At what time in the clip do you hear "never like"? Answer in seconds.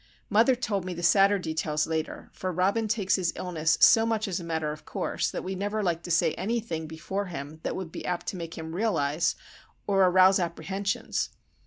5.53-6.01